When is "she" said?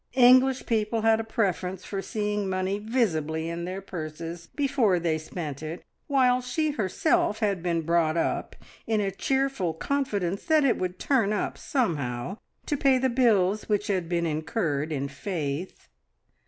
6.41-6.71